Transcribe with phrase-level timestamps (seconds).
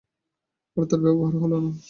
[0.77, 1.71] আর তার ব্যবহার হল না।